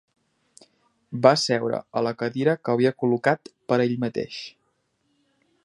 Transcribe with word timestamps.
Va 1.25 1.33
seure 1.41 1.81
a 2.01 2.03
la 2.07 2.13
cadira 2.21 2.57
que 2.63 2.75
havia 2.75 2.93
col·locat 3.03 3.53
per 3.69 3.79
a 3.79 3.85
ell 3.87 3.95
mateix. 4.05 4.41